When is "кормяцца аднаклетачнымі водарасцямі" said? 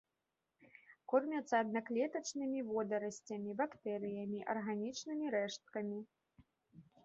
1.11-3.51